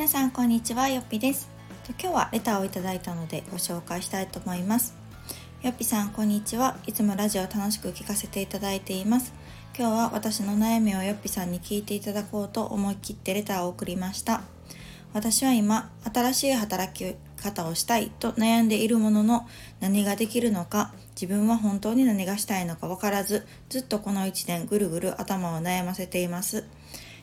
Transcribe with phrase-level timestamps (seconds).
[0.00, 1.50] 皆さんこんにちはよっぴです。
[2.00, 4.94] 今日はレターをいただいたのでご紹介したいと思います。
[5.62, 6.78] よっぴさんこんにちは。
[6.86, 9.34] いつもラジオ楽しく聞かせていただいています。
[9.78, 14.40] 今日は私の悩みをよっぴさんに聞いていただこうと思い切ってレターを送りました。
[15.12, 19.46] 私は今新しい働き方をしたいと悩んでいるものの
[19.80, 26.64] 何ができるのか自分は本当に何がしたいのか分からずずっとこの1年ぐるぐる頭を悩ませています。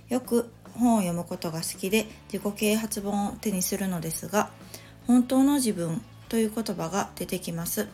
[0.09, 4.49] よく本を読むことが好きで自己啓発本を手にするのですが
[5.07, 7.87] 本当の自分という言葉が出てきます。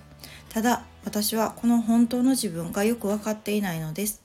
[0.49, 4.21] ただ私はこの本当の自分がよく分かっていないのです。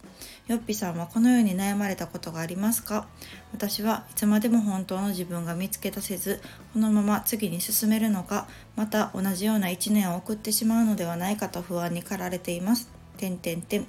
[0.46, 3.06] よっぴさんはこのように悩まれたことがありますか？
[3.52, 6.40] 私はいつまでも本当の自分が見つけ出せず
[6.72, 12.90] このまま次に進めるのかまた同じような一年を送ってしまうのではないかと不安に駆られています。
[13.16, 13.86] てんてんてん。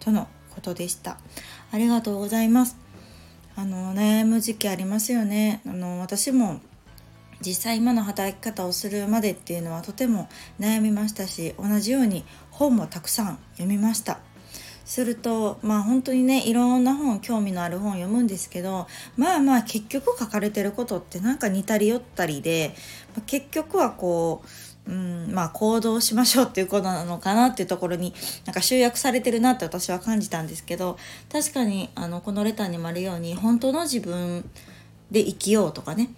[0.00, 1.18] とのことでした。
[1.70, 2.83] ありがとうございます。
[3.56, 5.60] あの悩む時期ありますよね。
[5.66, 6.60] あの私も
[7.40, 14.18] 実際今の働き方をするまでっていうのはとても悩みましたし同じように本もたくさん読みました。
[14.84, 22.74] するとまあ本当にねいろんな本興味のある本読むんですけどまあまあ結局書かれてることってなんか似たり寄ったりで、
[23.16, 24.48] ま、結局はこう、
[24.86, 28.12] うん、まあ行動しましょうっていうことなのかなっていうところに
[28.44, 30.98] なんか集約されてるなって私は感じたんですけど
[31.32, 34.48] 確かにあのこのレターにもあるように本当の自分
[35.10, 36.10] で生きようとかね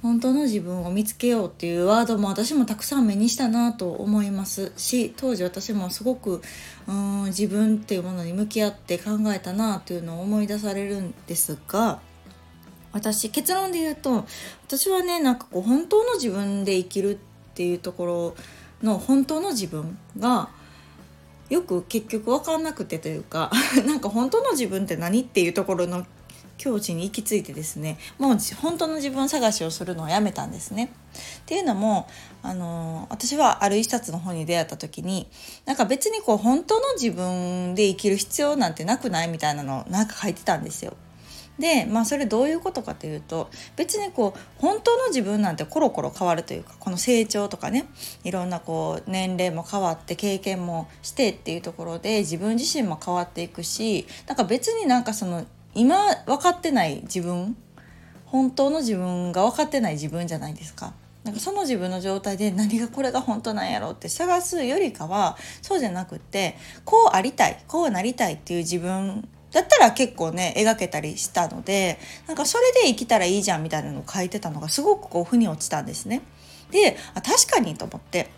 [0.00, 6.42] 本当の自分を見つけようっていうワードも私もたくさん目にしたなと思いますし当時私もすごく
[6.86, 12.00] うん自分っていうものに向き合って考えたなというのを思い出されるんですが
[12.92, 14.26] 私結論で言うと
[14.66, 18.36] 私はねなんかこう本当の自分で生きるってていうところ
[18.82, 20.48] の本当の自分が
[21.50, 23.50] よく結局分かんなくてというか
[23.86, 26.06] なんか本当の自分って何っていうところの
[26.56, 30.92] 境地に行き着いてですねもう本当の自分探しをするのをやめたんですね。
[31.14, 32.08] っていうのも
[32.42, 35.28] あの私はある一冊の本に出会った時に
[35.64, 40.94] なんか別にこう本当の自分で生きる必要なんてなくないみたいなのをなんか書いてたんですよ。
[41.58, 47.86] でまあそれどういうことかというと別にこう本当の自分なんてコロコロ変わるというかこの成長とかね
[48.24, 55.44] いろんなこう年齢も変わって経験もしてっていうところで自分自身も変わっていくしなんか別になんかその
[55.74, 57.56] 今分かってない自分
[58.26, 60.92] 本当の自分が分かってない自分じゃないですか。
[61.22, 76.22] なんかその自分の状態で何がこれが本当なんやろうって探すよりかはそうじゃなくってこうありたいこうなりたいっていう自分だったら結構ね描けたりしたのでなんかそれで生きたらいいじゃんみたいなのを書いてたのがすごくこう腑に落ちたんですね。
[76.72, 78.28] であ確かにと思って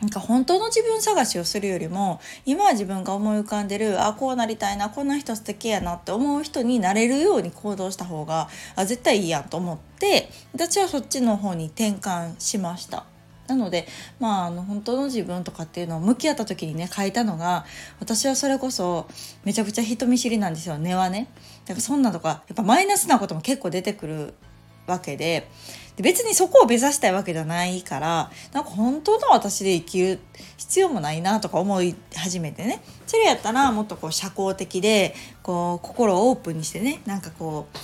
[0.00, 13.04] なんか本当の自分探しをするよりも今は自分が思い浮かんでるあこうなりたいなこんな人素敵やなって思う人になれるように行動した方があ絶対いいやんと思って私はそっちの方に転換しました。
[13.46, 13.86] なので
[14.20, 17.64] まああの本当の自分とかっていうのを向き合った時にね書いたのが
[18.00, 19.08] 私はそれこそ
[19.44, 20.78] めちゃくちゃ人見知りなんですよ。
[20.78, 21.28] 根はね。
[21.64, 24.34] だからそんなとかやっぱマイナスなことも結構出てくる
[24.86, 25.48] わけで。
[25.96, 30.20] で別にそこを目指したいわけじゃないからなんか本当の私で生きる
[30.58, 32.82] 必要もないなとか思い始めてね。
[33.06, 37.78] それやったらもっとこう社交的でこう心をオープンにしてねなんかこう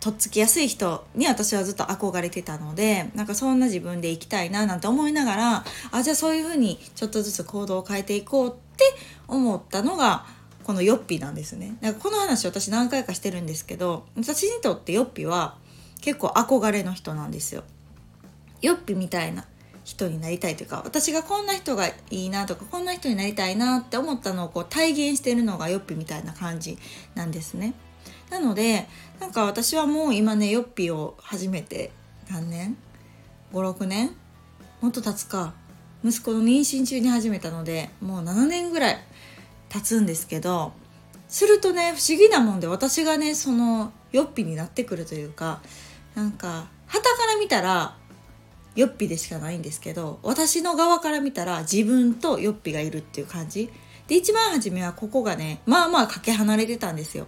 [0.00, 8.84] とっつきやすい人に私はずっと憧れてたのでなんかそんな自分で生きたいななんて思いながらあじゃあそういうふうにちょっとずつ行動を変えていこうって
[9.28, 10.24] 思ったのが
[10.64, 11.76] このヨッピーなんですね。
[11.80, 15.56] だからこの話私何回かしてるんですけど私にとってヨッピーは
[16.00, 17.64] 結構憧れの人なんですよ。
[18.62, 19.44] よっぴみたいな
[19.84, 26.78] 人になりたいというか私がこんな人がいいなとかこんな人になりたいなって思ったのをこう体現してるのがよっぴみたいな感じ
[27.14, 27.74] なんですね。
[28.30, 28.86] なので
[29.18, 31.90] なんか私はもう今ねよっぴを始めて
[32.30, 32.76] 何年
[33.52, 34.10] ?56 年？
[34.80, 35.54] もっと経つか。
[36.02, 38.98] 息子の妊娠中に始めたのでもう7年ぐらい
[39.68, 40.72] 経つんですけど
[41.28, 45.60] するとね不思議なもんで私がねそのよっぴになってくるというか
[46.14, 47.96] なんか旗から見たら
[48.74, 53.70] よっぴでしかないんですけど私の側から見たら自分とよっぴがいるっていう感じ。
[54.08, 57.26] で一番初めはここがねまあまあかけ離れてたんですよ。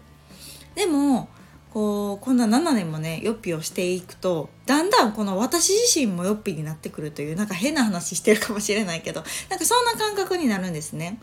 [0.75, 1.29] でも
[1.73, 11.19] こうこんな7年もねよっぴをしていくとだんだんこの私自身もよっぴになってくるというなんか変な話してるかもしれないけどなんかそんな感覚になるんですね。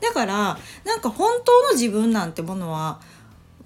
[0.00, 3.00] だからなんか本当の自分なんてものは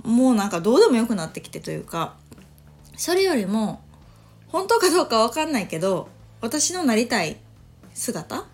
[0.02, 2.14] もうなんかどうでもよくなってきてというか
[2.96, 3.80] それよりも
[4.48, 6.08] 本当かどうかわかんないけど
[6.40, 7.36] 私のなりたい
[7.94, 8.44] 姿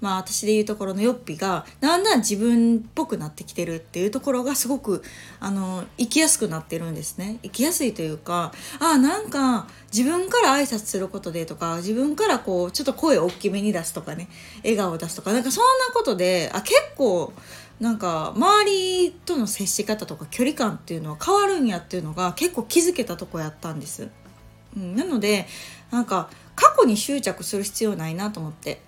[0.00, 5.02] まあ私で言うところのヨッピがだんだん自分っぽくなってきてるっていうところがすごく
[5.40, 14.28] あの生きやすくなってるんですね生きやすいというかあなんか自分から挨拶することでとか自分からこうちょっと声を大きめに出すとかね
[14.62, 17.32] 笑顔を出すとかなんかそんなことであ結構
[17.80, 24.08] なんか周りとの接し方とか距離感っていうのは変わるんやっていうのが結構気づけたとこやったんです。
[24.76, 25.46] うん、なので
[25.90, 28.80] なんか過去に執着する必要ないなと思って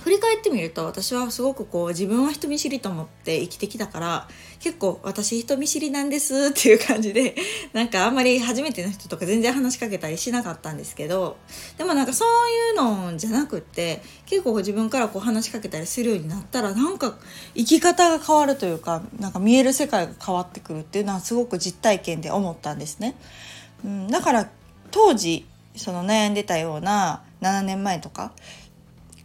[0.00, 4.28] 振り返ってみると私はすごくこう自分は人見知りと思って生きてきたから
[4.60, 7.34] 結構私人見知りなんですっていう感じで
[7.72, 11.36] なんかあんまり初めての人とか全然話しかけたりしなかったんですけど
[11.76, 17.18] でもなんかそういうのじゃなくって結構自分からこう話しかけたりするようになったらなんか
[17.54, 23.16] 生き方が変わるというかなんか見える世界が変わってくるっていうのはすごく実体験で思ったんですね。
[23.84, 24.50] うん、だから
[24.90, 25.46] 当時
[25.76, 28.32] その悩んでたような7年前とか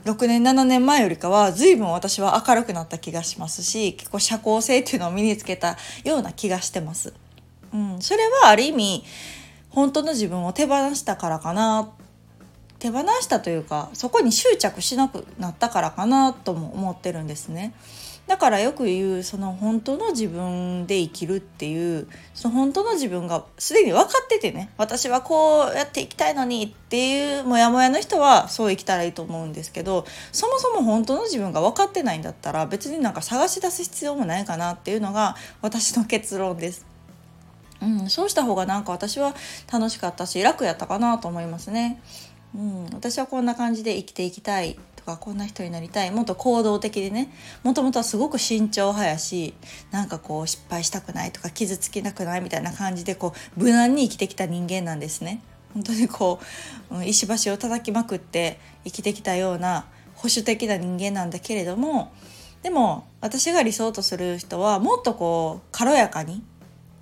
[0.06, 7.14] 6年7年前よりかは随分私は明るくなった気がしますし結構社交性っていうのを身につけたような気がしてます。
[7.74, 9.04] うん、それはある意味
[9.70, 11.90] 本当の自分を手放したからかな
[12.80, 17.74] 手放したというかそこに執着しなくなったからかなとも思ってるんですね。
[18.28, 36.86] だからよく言うその本当の自分で生きるっていうその本当の自分がすでに分かっててね私はこうやっていきたいのにっていうモヤモヤの人はそう生きたらいいと思うんですけどそもそも本当の自分が分かってないんだったら別になんか探し出す必要もないかなっていうのが私の結論です。
[37.82, 39.36] うん、そうした方がなんか私は
[39.72, 42.02] 楽しかったし楽やったかなと思いますね。
[42.56, 47.30] うん、私はこんな感じで生きていきたいとかこんな人になりたいもっと行動的でね
[47.64, 49.54] もともとはすごく慎重派やし
[49.92, 55.42] なんかこう失敗したくないとか傷つけなくないみたいな感じでこう無難に生きてきた人間なんですね。
[55.74, 56.40] 本当にこ
[56.92, 62.12] う石橋を叩きまくって生きてきたような保守的な人間なんだけれども
[62.62, 66.44] でも私が理想とする人はもっとこう軽やかに、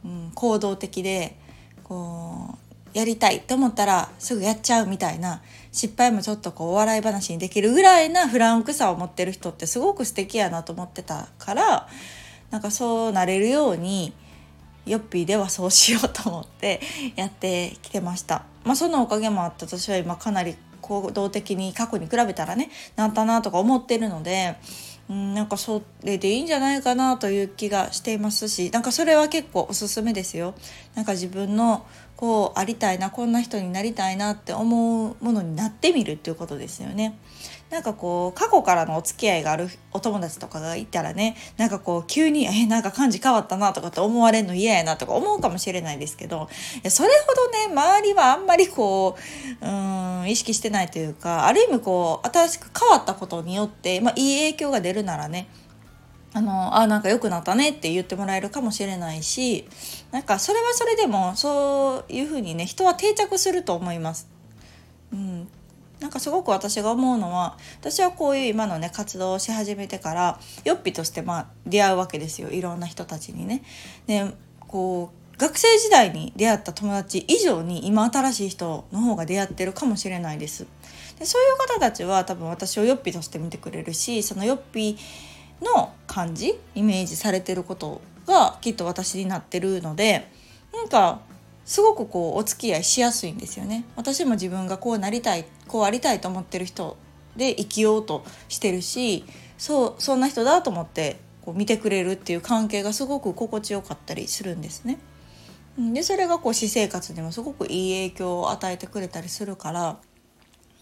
[0.06, 1.38] うん、行動的で
[1.84, 2.61] こう
[2.94, 5.42] やりたいと思ったらすぐやっちゃうみたいな
[5.72, 11.88] 失敗もちょっとこうお笑い話にできるぐらいなフランクさを持ってる人ってすごく素敵やなと思ってたから
[12.50, 14.14] なんかそうなれるように
[14.86, 16.82] ヨッピーではそうしようと思って
[17.16, 18.46] やってきてました。
[18.64, 24.58] まあ、そのおかげもあって私は今かなり行動的に過去に比べたらねなったなとか思ってるので
[25.14, 30.54] ん、なんかそれでいいんじゃないかなという気がしていますしなんかそれは結構おすすめですよ。
[30.96, 31.86] なんか自分の
[32.22, 37.18] こうありたいなこんな人になりたいなって思うものになってみるっていうことですよね。
[37.72, 46.48] なんかこう過去からのお付き合いがあるお友達とかがいたらねなんかこう急に「えなんか感じ変わったな」とかって思われるの嫌やなとか思うかもしれないですけど
[46.90, 49.18] それほどね周りはあんまりこ
[49.62, 55.48] ううん意識してないというかある意味こう新しく変わったことによって、まあ、いい影響が出るならね
[56.34, 59.66] あのあなんか良くなったねって言ってもらえるかもしれないし
[60.12, 64.30] なんかそれはそれでもそういうふうにね人は定着すると思います。
[65.12, 65.48] うん、
[66.00, 73.64] なんかすごく私が思うのは私はこういう今のね活動をし始めてからよっぴとしてまあ出会うわけですよいろんな人たちにね。
[74.08, 80.66] でこう学生時代に出会った友達以上に今新しい人の方が出会ってるかもしれないです。
[81.20, 84.98] でそういう方たちは多分私をよっぴとして見てくれるしそのよっぴ
[85.62, 90.28] の感じイメージされてることがきっと私になってるので
[90.74, 91.22] なんか
[91.66, 93.86] すごくこうお付き合いしやすいんですよね。
[93.96, 96.98] 私も自分がこうなりたいこうありたいと思ってる人
[97.38, 99.26] で生きようとしてるし
[99.58, 104.98] そうそんな人だと思ってこう見てくれるっていう関係がすごく心地よかったりするんですね。
[105.78, 109.98] でそれがこう私生活にもすごくいい影響を与えてくれたりするから、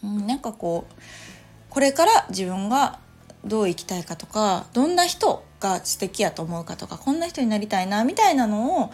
[0.04, 0.94] うん、なんかこう
[1.70, 3.00] これから自分が
[3.46, 8.92] どう生きたいかとかどんな人が素敵やと思うかとかこんな人になりたいなみたいなのを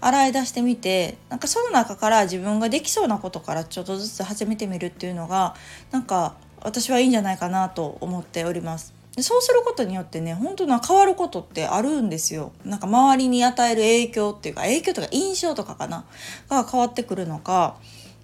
[0.00, 5.54] 洗い出してみてなんかその中から自分ができそうなことからちょっとずつ始めてみるっていうのが
[5.90, 8.94] なんか私はいいんじゃないかなと思っております。
[9.14, 12.52] でそうすることによってね本当な変わることってあるんですよ。
[12.64, 16.04] なんか周りに与える影響っていうか影響とか印象とかかな
[16.48, 17.76] が変わってくるのか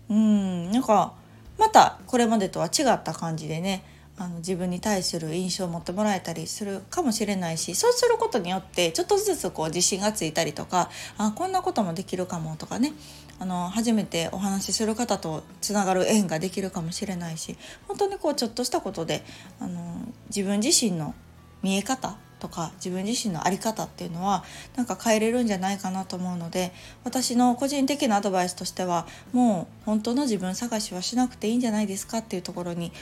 [0.08, 1.14] うんなんか
[1.58, 3.84] またこれまでとは違った感じでね
[4.16, 12.92] あの自分に対する印象を持ってもらえたりするかもしれないしそうすることによってちょっとずつこう自信がついたりとかあこんなこともできるかもとかね
[13.40, 17.56] あの初めてお話しする方とつながる縁ができるかもしれないし
[17.88, 19.24] 本当にこうちょっとしたことで
[19.58, 19.96] あの
[20.28, 21.14] 自分自身の
[21.62, 24.44] 見え方とか自分自身の在り方っていうのは
[24.76, 32.92] なんか変えれるんじゃないかなと思うので私の個人的なアドバイスとしてはもう本当の自分探しはしなくていいんじゃないですかっていうところに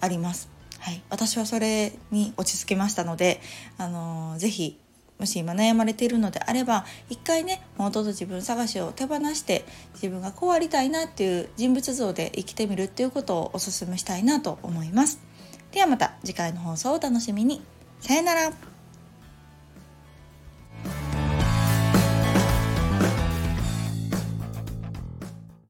[0.00, 0.48] あります。
[0.78, 3.40] はい、私はそれに落ち着きましたので、
[3.78, 4.78] あのー、ぜひ
[5.18, 15.20] もし今悩まれているのであれば一回ね元と自分探しを手放して自分がこうありたいなっていう人物像で生きてみるっていうことをおすすめしたいなと思います。
[15.72, 17.62] ではまた次回の放送をお楽しみに。
[18.00, 18.75] さよなら。